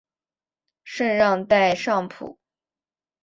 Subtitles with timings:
[0.83, 2.39] 圣让代尚普。